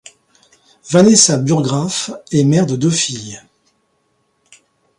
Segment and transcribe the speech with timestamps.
[0.89, 3.39] Vanessa Burggraf est mère de deux filles.